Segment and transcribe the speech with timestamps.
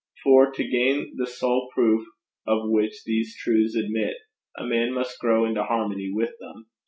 [0.23, 2.07] For to gain the sole proof
[2.47, 4.15] of which these truths admit,
[4.57, 6.71] a man must grow into harmony with them.